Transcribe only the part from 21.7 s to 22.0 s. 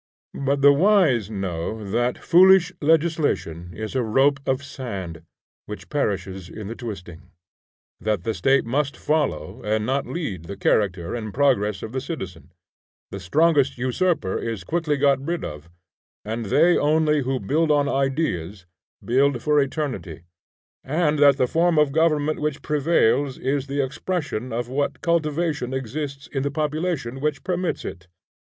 of